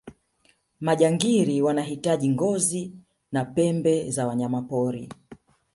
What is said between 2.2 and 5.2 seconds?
ngozi na pembe za wanyamapori